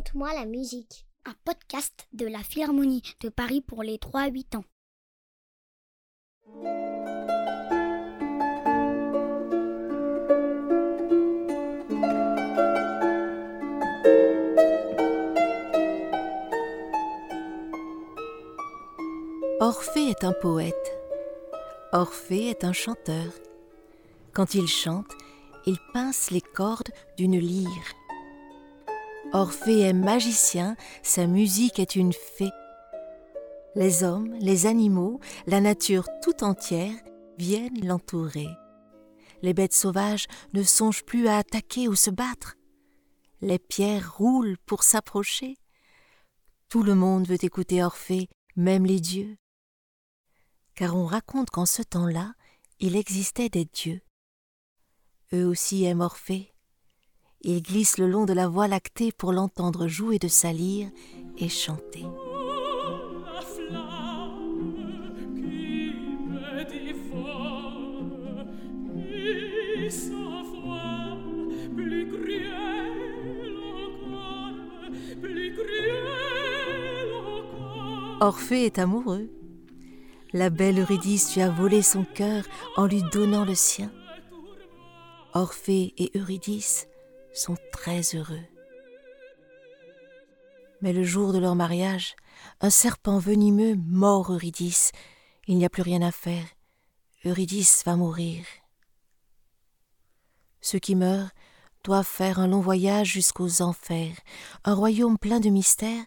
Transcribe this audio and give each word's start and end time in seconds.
Raconte-moi 0.00 0.32
la 0.32 0.46
musique. 0.46 1.04
Un 1.26 1.34
podcast 1.44 2.08
de 2.14 2.26
la 2.26 2.38
Philharmonie 2.38 3.02
de 3.20 3.28
Paris 3.28 3.60
pour 3.60 3.82
les 3.82 3.98
3-8 3.98 4.56
ans. 4.56 4.64
Orphée 19.60 20.08
est 20.08 20.24
un 20.24 20.32
poète. 20.32 20.74
Orphée 21.92 22.48
est 22.48 22.64
un 22.64 22.72
chanteur. 22.72 23.34
Quand 24.32 24.54
il 24.54 24.66
chante, 24.66 25.12
il 25.66 25.76
pince 25.92 26.30
les 26.30 26.40
cordes 26.40 26.90
d'une 27.18 27.38
lyre. 27.38 27.99
Orphée 29.32 29.80
est 29.80 29.92
magicien, 29.92 30.76
sa 31.02 31.26
musique 31.26 31.78
est 31.78 31.94
une 31.94 32.12
fée. 32.12 32.50
Les 33.76 34.02
hommes, 34.02 34.34
les 34.40 34.66
animaux, 34.66 35.20
la 35.46 35.60
nature 35.60 36.08
tout 36.22 36.42
entière 36.42 36.96
viennent 37.38 37.86
l'entourer. 37.86 38.48
Les 39.42 39.54
bêtes 39.54 39.72
sauvages 39.72 40.26
ne 40.52 40.62
songent 40.62 41.04
plus 41.04 41.28
à 41.28 41.38
attaquer 41.38 41.86
ou 41.86 41.94
se 41.94 42.10
battre. 42.10 42.56
Les 43.40 43.58
pierres 43.58 44.16
roulent 44.16 44.58
pour 44.66 44.82
s'approcher. 44.82 45.56
Tout 46.68 46.82
le 46.82 46.94
monde 46.94 47.28
veut 47.28 47.42
écouter 47.44 47.82
Orphée, 47.82 48.28
même 48.56 48.84
les 48.84 49.00
dieux. 49.00 49.36
Car 50.74 50.96
on 50.96 51.06
raconte 51.06 51.50
qu'en 51.50 51.66
ce 51.66 51.82
temps-là, 51.82 52.34
il 52.80 52.96
existait 52.96 53.48
des 53.48 53.64
dieux. 53.64 54.00
Eux 55.32 55.46
aussi 55.46 55.84
aiment 55.84 56.00
Orphée. 56.00 56.49
Il 57.42 57.62
glisse 57.62 57.96
le 57.96 58.06
long 58.06 58.26
de 58.26 58.34
la 58.34 58.48
voie 58.48 58.68
lactée 58.68 59.12
pour 59.12 59.32
l'entendre 59.32 59.88
jouer 59.88 60.18
de 60.18 60.28
sa 60.28 60.52
lyre 60.52 60.88
et 61.38 61.48
chanter. 61.48 62.04
Orphée 78.20 78.66
est 78.66 78.78
amoureux. 78.78 79.30
La 80.34 80.50
belle 80.50 80.78
Eurydice 80.78 81.34
lui 81.34 81.40
a 81.40 81.48
volé 81.48 81.80
son 81.80 82.04
cœur 82.04 82.44
en 82.76 82.84
lui 82.84 83.02
donnant 83.10 83.46
le 83.46 83.54
sien. 83.54 83.90
Orphée 85.32 85.94
et 85.96 86.10
Eurydice 86.18 86.89
sont 87.34 87.56
très 87.72 88.02
heureux. 88.14 88.44
Mais 90.80 90.92
le 90.92 91.04
jour 91.04 91.32
de 91.32 91.38
leur 91.38 91.54
mariage, 91.54 92.16
un 92.60 92.70
serpent 92.70 93.18
venimeux 93.18 93.76
mord 93.76 94.32
Eurydice. 94.32 94.92
Il 95.46 95.58
n'y 95.58 95.64
a 95.64 95.70
plus 95.70 95.82
rien 95.82 96.02
à 96.02 96.12
faire. 96.12 96.44
Eurydice 97.24 97.82
va 97.84 97.96
mourir. 97.96 98.44
Ceux 100.60 100.78
qui 100.78 100.94
meurent 100.94 101.30
doivent 101.84 102.06
faire 102.06 102.38
un 102.38 102.48
long 102.48 102.60
voyage 102.60 103.08
jusqu'aux 103.08 103.62
enfers, 103.62 104.16
un 104.64 104.74
royaume 104.74 105.18
plein 105.18 105.40
de 105.40 105.48
mystères 105.48 106.04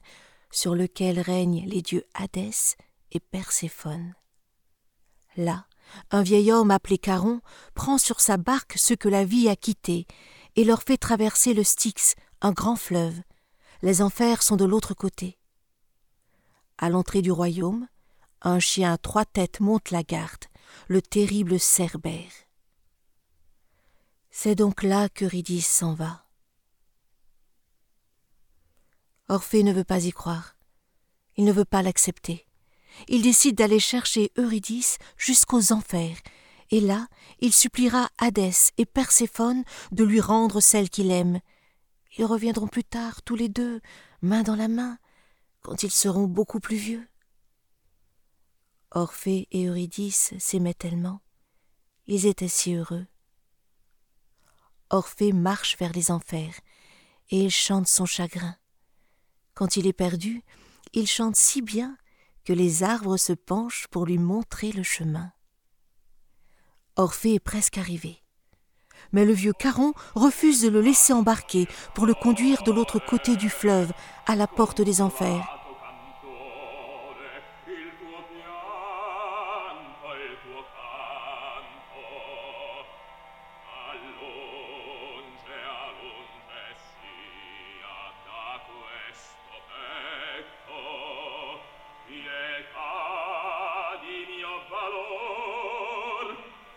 sur 0.52 0.76
lequel 0.76 1.20
règnent 1.20 1.66
les 1.68 1.82
dieux 1.82 2.06
Hadès 2.14 2.76
et 3.12 3.20
Perséphone. 3.20 4.14
Là, 5.36 5.66
un 6.12 6.22
vieil 6.22 6.52
homme 6.52 6.72
appelé 6.72 6.98
Caron 6.98 7.42
prend 7.74 7.98
sur 7.98 8.20
sa 8.22 8.38
barque 8.38 8.76
ceux 8.78 8.96
que 8.96 9.10
la 9.10 9.26
vie 9.26 9.50
a 9.50 9.56
quittés 9.56 10.06
et 10.56 10.64
leur 10.64 10.84
fait 10.84 10.98
traverser 10.98 11.54
le 11.54 11.64
Styx, 11.64 12.16
un 12.42 12.52
grand 12.52 12.76
fleuve. 12.76 13.20
Les 13.82 14.02
enfers 14.02 14.44
sont 14.44 14.56
de 14.56 14.66
l'autre 14.66 14.94
côté. 14.94 15.38
À 16.78 16.90
l'entrée 16.90 17.22
du 17.22 17.32
royaume, 17.32 17.88
un 18.42 18.60
chien 18.60 18.94
à 18.94 18.98
trois 18.98 19.26
têtes 19.26 19.60
monte 19.60 19.92
la 19.92 20.04
garde, 20.04 20.46
le 20.88 21.02
terrible 21.02 21.60
Cerbère. 21.60 22.32
C'est 24.32 24.56
donc 24.56 24.84
là 24.84 25.10
qu'Eurydice 25.10 25.68
s'en 25.68 25.94
va. 25.94 26.26
Orphée 29.30 29.64
ne 29.64 29.72
veut 29.72 29.84
pas 29.84 30.04
y 30.04 30.12
croire. 30.12 30.56
Il 31.38 31.46
ne 31.46 31.52
veut 31.52 31.66
pas 31.66 31.82
l'accepter. 31.82 32.46
Il 33.08 33.22
décide 33.22 33.56
d'aller 33.56 33.80
chercher 33.80 34.32
Eurydice 34.38 34.98
jusqu'aux 35.18 35.72
enfers 35.72 36.18
et 36.72 36.80
là 36.80 37.08
il 37.40 37.54
suppliera 37.54 38.10
Hadès 38.18 38.72
et 38.78 38.86
Perséphone 38.86 39.64
de 39.92 40.04
lui 40.04 40.22
rendre 40.22 40.62
celle 40.62 40.90
qu'il 40.90 41.12
aime. 41.12 41.40
Ils 42.18 42.26
reviendront 42.26 42.68
plus 42.68 42.84
tard, 42.84 43.22
tous 43.24 43.36
les 43.36 43.50
deux, 43.50 43.82
main 44.22 44.44
dans 44.44 44.56
la 44.56 44.68
main, 44.68 44.98
quand 45.62 45.84
ils 45.84 45.92
seront 45.92 46.28
beaucoup 46.28 46.60
plus 46.60 46.76
vieux. 46.78 47.08
Orphée 48.92 49.48
et 49.52 49.66
Eurydice 49.66 50.34
s'aimaient 50.38 50.76
tellement. 50.76 51.22
Ils 52.06 52.28
étaient 52.28 52.48
si 52.48 52.76
heureux. 52.76 53.08
Orphée 54.92 55.34
marche 55.34 55.78
vers 55.80 55.92
les 55.94 56.12
enfers, 56.12 56.54
et 57.32 57.46
il 57.46 57.50
chante 57.50 57.88
son 57.88 58.06
chagrin. 58.06 58.56
Quand 59.56 59.76
il 59.78 59.88
est 59.88 59.94
perdu, 59.94 60.44
il 60.94 61.08
chante 61.08 61.36
si 61.36 61.64
bien 61.64 61.98
que 62.46 62.54
les 62.54 62.84
arbres 62.84 63.18
se 63.18 63.34
penchent 63.34 63.88
pour 63.88 64.06
lui 64.06 64.20
montrer 64.20 64.72
le 64.72 64.84
chemin. 64.84 65.33
Orphée 66.96 67.36
est 67.36 67.40
presque 67.40 67.80
arrivé. 67.80 68.22
Mais 69.14 69.26
le 69.26 69.34
vieux 69.34 69.54
Caron 69.54 69.94
refuse 70.14 70.62
de 70.62 70.70
le 70.70 70.80
laisser 70.80 71.12
embarquer 71.12 71.68
pour 71.96 72.06
le 72.06 72.14
conduire 72.14 72.62
de 72.64 72.72
l'autre 72.72 73.00
côté 73.00 73.36
du 73.36 73.50
fleuve, 73.50 73.92
à 74.28 74.36
la 74.36 74.48
porte 74.48 74.82
des 74.82 75.02
enfers. 75.02 75.63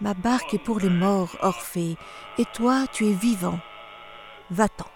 Ma 0.03 0.13
barque 0.13 0.53
est 0.53 0.59
pour 0.59 0.79
les 0.79 0.91
morts, 0.91 1.37
Orphée, 1.41 1.97
et 2.37 2.45
toi 2.53 2.85
tu 2.93 3.07
es 3.07 3.13
vivant. 3.15 3.59
Va-t'en. 4.51 4.87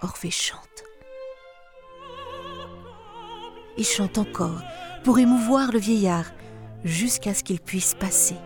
Orphée 0.00 0.30
chante. 0.30 0.84
Il 3.76 3.84
chante 3.84 4.16
encore 4.16 4.62
pour 5.04 5.18
émouvoir 5.18 5.72
le 5.72 5.78
vieillard 5.78 6.24
jusqu'à 6.84 7.34
ce 7.34 7.44
qu'il 7.44 7.60
puisse 7.60 7.94
passer. 7.94 8.36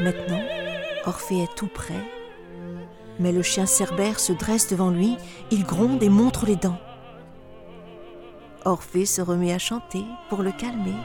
Maintenant, 0.00 0.42
Orphée 1.06 1.44
est 1.44 1.54
tout 1.54 1.68
près, 1.68 2.04
mais 3.20 3.30
le 3.30 3.42
chien 3.42 3.66
Cerbère 3.66 4.18
se 4.18 4.32
dresse 4.32 4.68
devant 4.68 4.90
lui, 4.90 5.16
il 5.52 5.62
gronde 5.64 6.02
et 6.02 6.08
montre 6.08 6.44
les 6.46 6.56
dents. 6.56 6.80
Orphée 8.64 9.06
se 9.06 9.22
remet 9.22 9.52
à 9.52 9.58
chanter 9.58 10.04
pour 10.28 10.42
le 10.42 10.50
calmer 10.50 10.96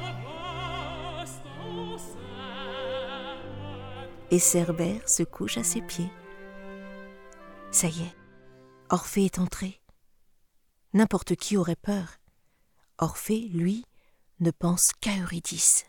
et 4.31 4.39
Cerbère 4.39 5.07
se 5.07 5.23
couche 5.23 5.57
à 5.57 5.63
ses 5.63 5.81
pieds. 5.81 6.11
Ça 7.71 7.87
y 7.87 8.01
est, 8.01 8.15
Orphée 8.89 9.25
est 9.25 9.39
entré. 9.39 9.81
N'importe 10.93 11.35
qui 11.35 11.57
aurait 11.57 11.75
peur. 11.75 12.17
Orphée, 12.97 13.49
lui, 13.53 13.85
ne 14.39 14.51
pense 14.51 14.91
qu'à 14.99 15.17
Eurydice. 15.19 15.85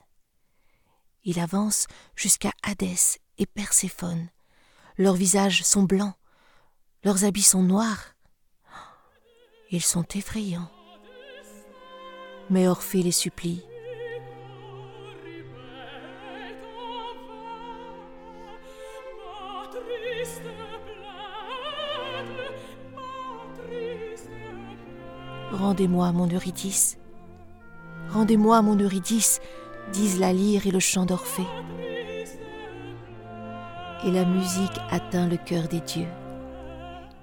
Il 1.25 1.41
avance 1.41 1.87
jusqu'à 2.17 2.53
Hadès 2.63 3.19
et 3.39 3.47
Perséphone. 3.47 4.29
Leurs 4.97 5.15
visages 5.15 5.63
sont 5.63 5.83
blancs, 5.83 6.15
leurs 7.05 7.25
habits 7.25 7.43
sont 7.43 7.63
noirs. 7.63 8.15
Ils 9.71 9.83
sont 9.83 10.05
effrayants. 10.15 10.71
Mais 12.51 12.67
Orphée 12.67 13.03
les 13.03 13.13
supplie. 13.13 13.68
Rendez-moi 25.69 26.13
mon 26.13 26.27
Eurydice. 26.27 26.97
Rendez-moi 28.09 28.63
mon 28.63 28.75
Eurydice, 28.75 29.39
disent 29.93 30.19
la 30.19 30.33
lyre 30.33 30.67
et 30.67 30.71
le 30.71 30.81
chant 30.81 31.05
d'Orphée. 31.05 31.47
Et 34.03 34.11
la 34.11 34.25
musique 34.25 34.79
atteint 34.89 35.29
le 35.29 35.37
cœur 35.37 35.69
des 35.69 35.83
dieux. 35.83 36.09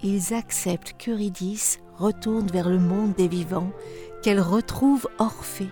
Ils 0.04 0.36
acceptent 0.36 0.94
qu'Eurydice 0.96 1.80
retourne 1.98 2.46
vers 2.46 2.70
le 2.70 2.78
monde 2.78 3.16
des 3.16 3.28
vivants, 3.28 3.72
qu'elle 4.22 4.42
retrouve 4.42 5.10
Orphée. 5.18 5.72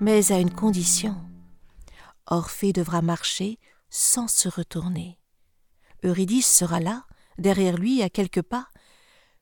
Mais 0.00 0.32
à 0.32 0.38
une 0.38 0.52
condition. 0.52 1.16
Orphée 2.26 2.74
devra 2.74 3.00
marcher 3.00 3.58
sans 3.88 4.28
se 4.28 4.50
retourner. 4.50 5.18
Eurydice 6.04 6.54
sera 6.54 6.78
là, 6.78 7.06
derrière 7.38 7.78
lui, 7.78 8.02
à 8.02 8.10
quelques 8.10 8.42
pas. 8.42 8.66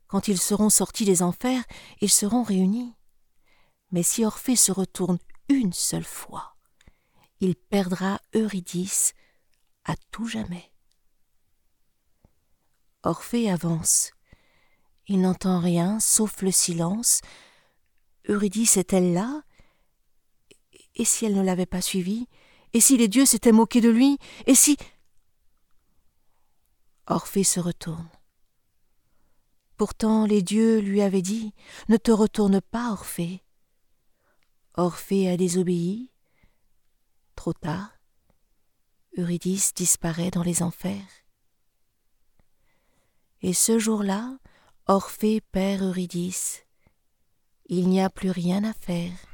Quand 0.09 0.27
ils 0.27 0.41
seront 0.41 0.71
sortis 0.71 1.05
des 1.05 1.23
enfers, 1.23 1.63
ils 2.01 2.11
seront 2.11 2.43
réunis. 2.43 2.95
Mais 3.93 4.03
si 4.03 4.25
Orphée 4.25 4.57
se 4.57 4.73
retourne 4.73 5.19
une 5.49 5.73
seule 5.73 6.05
fois, 6.05 6.57
il 7.41 7.55
perdra 7.55 8.19
Eurydice 8.35 9.15
à 9.85 9.95
tout 10.11 10.27
jamais. 10.27 10.73
Orphée 13.03 13.51
avance. 13.51 14.13
Il 15.07 15.21
n'entend 15.21 15.61
rien 15.61 16.01
sauf 16.01 16.43
le 16.43 16.51
silence. 16.51 17.21
Eurydice 18.29 18.77
est-elle 18.77 19.15
là? 19.15 19.43
Et 20.95 21.05
si 21.05 21.25
elle 21.25 21.35
ne 21.35 21.43
l'avait 21.43 21.65
pas 21.65 21.81
suivi 21.81 22.29
Et 22.73 22.81
si 22.81 22.97
les 22.97 23.09
dieux 23.09 23.25
s'étaient 23.25 23.53
moqués 23.53 23.81
de 23.81 23.89
lui? 23.89 24.19
Et 24.47 24.55
si 24.55 24.77
Orphée 27.07 27.45
se 27.45 27.61
retourne. 27.61 28.09
Pourtant 29.79 30.27
les 30.27 30.43
dieux 30.43 30.81
lui 30.81 31.03
avaient 31.03 31.23
dit 31.23 31.55
Ne 31.89 31.97
te 31.97 32.11
retourne 32.11 32.61
pas, 32.61 32.91
Orphée. 32.91 33.45
Orphée 34.75 35.31
a 35.31 35.37
désobéi. 35.37 36.11
Trop 37.37 37.53
tard, 37.53 37.93
Eurydice 39.17 39.73
disparaît 39.75 40.33
dans 40.33 40.43
les 40.43 40.65
enfers. 40.65 41.07
Et 43.41 43.53
ce 43.53 43.79
jour-là, 43.79 44.39
Orphée 44.87 45.41
perd 45.41 45.83
Eurydice. 45.83 46.65
Il 47.67 47.89
n'y 47.89 48.01
a 48.01 48.11
plus 48.11 48.33
rien 48.33 48.65
à 48.65 48.73
faire. 48.73 49.28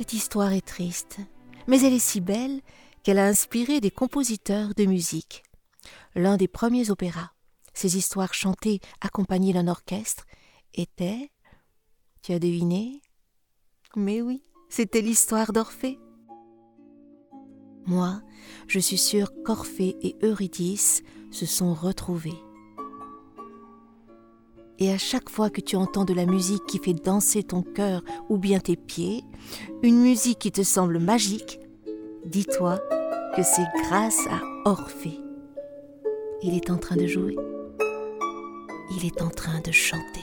Cette 0.00 0.14
histoire 0.14 0.54
est 0.54 0.66
triste, 0.66 1.18
mais 1.66 1.82
elle 1.82 1.92
est 1.92 1.98
si 1.98 2.22
belle 2.22 2.62
qu'elle 3.02 3.18
a 3.18 3.26
inspiré 3.26 3.80
des 3.80 3.90
compositeurs 3.90 4.72
de 4.74 4.86
musique. 4.86 5.42
L'un 6.14 6.38
des 6.38 6.48
premiers 6.48 6.90
opéras, 6.90 7.32
ces 7.74 7.98
histoires 7.98 8.32
chantées 8.32 8.80
accompagnées 9.02 9.52
d'un 9.52 9.68
orchestre, 9.68 10.24
était. 10.72 11.30
Tu 12.22 12.32
as 12.32 12.38
deviné? 12.38 13.02
Mais 13.94 14.22
oui, 14.22 14.42
c'était 14.70 15.02
l'histoire 15.02 15.52
d'Orphée. 15.52 15.98
Moi, 17.84 18.22
je 18.68 18.78
suis 18.78 18.96
sûre 18.96 19.30
qu'Orphée 19.44 19.98
et 20.00 20.16
Eurydice 20.22 21.02
se 21.30 21.44
sont 21.44 21.74
retrouvés 21.74 22.40
et 24.80 24.90
à 24.90 24.98
chaque 24.98 25.28
fois 25.28 25.50
que 25.50 25.60
tu 25.60 25.76
entends 25.76 26.06
de 26.06 26.14
la 26.14 26.24
musique 26.24 26.64
qui 26.66 26.78
fait 26.78 26.94
danser 26.94 27.42
ton 27.42 27.62
cœur 27.62 28.02
ou 28.30 28.38
bien 28.38 28.58
tes 28.58 28.76
pieds, 28.76 29.22
une 29.82 30.00
musique 30.00 30.38
qui 30.38 30.50
te 30.50 30.62
semble 30.62 30.98
magique, 30.98 31.60
dis-toi 32.24 32.78
que 33.36 33.42
c'est 33.42 33.66
grâce 33.84 34.26
à 34.28 34.40
Orphée. 34.64 35.20
Il 36.42 36.54
est 36.54 36.70
en 36.70 36.78
train 36.78 36.96
de 36.96 37.06
jouer. 37.06 37.36
Il 38.96 39.06
est 39.06 39.20
en 39.20 39.28
train 39.28 39.60
de 39.60 39.70
chanter. 39.70 40.19